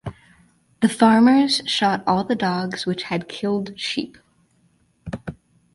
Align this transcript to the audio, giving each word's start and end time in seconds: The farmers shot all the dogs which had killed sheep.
The 0.79 0.89
farmers 0.89 1.61
shot 1.67 2.01
all 2.07 2.23
the 2.23 2.33
dogs 2.35 2.87
which 2.87 3.03
had 3.03 3.29
killed 3.29 3.79
sheep. 3.79 4.17